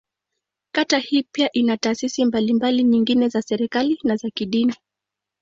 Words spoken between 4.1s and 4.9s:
za kidini.